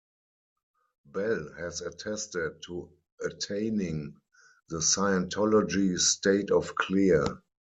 [1.05, 2.89] Bell has attested to
[3.23, 4.19] attaining
[4.69, 7.23] the Scientology state of Clear.